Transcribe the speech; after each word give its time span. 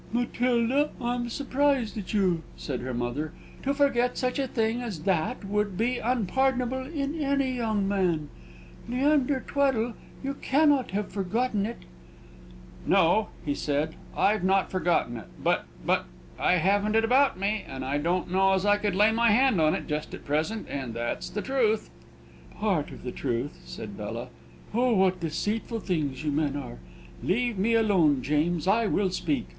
"Matilda, 0.11 0.89
I'm 0.99 1.29
surprised 1.29 1.95
at 1.95 2.11
you," 2.11 2.41
said 2.57 2.79
her 2.79 2.91
mother. 2.91 3.33
"To 3.61 3.71
forget 3.71 4.17
such 4.17 4.39
a 4.39 4.47
thing 4.47 4.81
as 4.81 5.03
that 5.03 5.45
would 5.45 5.77
be 5.77 5.99
unpardonable 5.99 6.87
in 6.87 7.21
any 7.21 7.51
young 7.55 7.87
man. 7.87 8.29
Leander 8.89 9.43
Tweddle, 9.45 9.93
you 10.23 10.33
cannot 10.41 10.89
have 10.89 11.11
forgotten 11.11 11.67
it." 11.67 11.83
"No," 12.87 13.27
he 13.45 13.53
said, 13.53 13.93
"I've 14.17 14.43
not 14.43 14.71
forgotten 14.71 15.17
it; 15.17 15.27
but 15.43 15.65
but 15.85 16.05
I 16.39 16.53
haven't 16.53 16.95
it 16.95 17.05
about 17.05 17.37
me, 17.39 17.63
and 17.67 17.85
I 17.85 17.99
don't 17.99 18.31
know 18.31 18.53
as 18.53 18.65
I 18.65 18.77
could 18.77 18.95
lay 18.95 19.11
my 19.11 19.29
hand 19.29 19.61
on 19.61 19.75
it, 19.75 19.85
just 19.85 20.15
at 20.15 20.25
present, 20.25 20.65
and 20.67 20.95
that's 20.95 21.29
the 21.29 21.43
truth." 21.43 21.91
"Part 22.57 22.89
of 22.89 23.03
the 23.03 23.11
truth," 23.11 23.59
said 23.65 23.97
Bella. 23.97 24.29
"Oh, 24.73 24.95
what 24.95 25.19
deceitful 25.19 25.81
things 25.81 26.23
you 26.23 26.31
men 26.31 26.55
are! 26.55 26.79
Leave 27.23 27.59
me 27.59 27.75
alone, 27.75 28.23
James; 28.23 28.67
I 28.67 28.87
will 28.87 29.11
speak. 29.11 29.45